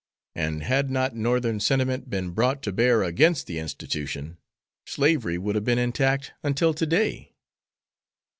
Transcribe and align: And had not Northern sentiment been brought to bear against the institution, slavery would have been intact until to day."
And 0.33 0.63
had 0.63 0.89
not 0.89 1.15
Northern 1.15 1.59
sentiment 1.59 2.09
been 2.09 2.31
brought 2.31 2.63
to 2.63 2.71
bear 2.71 3.03
against 3.03 3.45
the 3.45 3.59
institution, 3.59 4.39
slavery 4.83 5.37
would 5.37 5.53
have 5.53 5.63
been 5.63 5.77
intact 5.77 6.31
until 6.41 6.73
to 6.73 6.87
day." 6.87 7.35